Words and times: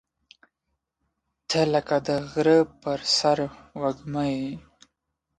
•ته 1.49 1.59
لکه 1.73 1.95
د 2.07 2.09
غره 2.31 2.59
پر 2.81 2.99
سر 3.17 3.37
وږمه 3.81 4.23
یې. 4.35 4.51